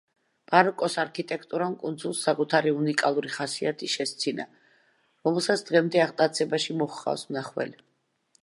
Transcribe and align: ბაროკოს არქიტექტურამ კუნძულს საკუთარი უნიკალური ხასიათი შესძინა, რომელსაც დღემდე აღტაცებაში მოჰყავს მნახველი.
ბაროკოს 0.51 0.93
არქიტექტურამ 1.01 1.75
კუნძულს 1.83 2.21
საკუთარი 2.29 2.73
უნიკალური 2.77 3.33
ხასიათი 3.35 3.91
შესძინა, 3.97 4.49
რომელსაც 5.29 5.65
დღემდე 5.71 6.05
აღტაცებაში 6.07 6.79
მოჰყავს 6.81 7.29
მნახველი. 7.35 7.79